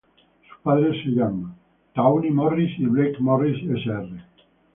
[0.49, 1.53] Sus padres se llaman
[1.93, 4.09] Tawny Morris y Blake Morris Sr.